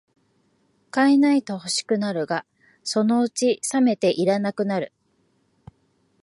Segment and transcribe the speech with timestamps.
[0.89, 2.43] 買えないと欲しくなるが、
[2.83, 4.91] そのうちさめていらなくなる